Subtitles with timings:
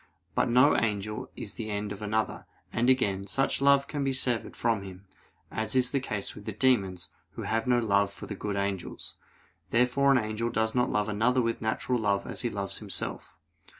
[0.33, 4.55] But no angel is the end of another; and again, such love can be severed
[4.55, 5.05] from him,
[5.51, 9.15] as is the case with the demons, who have no love for the good angels.
[9.69, 13.37] Therefore an angel does not love another with natural love as he loves himself.